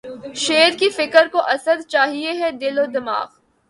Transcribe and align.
شعر 0.35 0.71
کی 0.79 0.89
فکر 0.89 1.27
کو 1.31 1.39
اسدؔ! 1.47 1.79
چاہیے 1.87 2.31
ہے 2.33 2.51
دل 2.61 2.75
و 2.79 2.85
دماغ 2.93 3.27